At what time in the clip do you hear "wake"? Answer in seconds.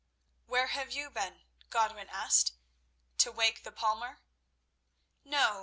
3.31-3.61